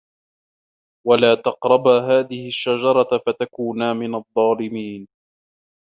وَلَا 1.07 1.35
تَقْرَبَا 1.35 1.99
هَٰذِهِ 1.99 2.47
الشَّجَرَةَ 2.47 3.21
فَتَكُونَا 3.27 3.93
مِنَ 3.93 4.15
الظَّالِمِينَ 4.15 5.07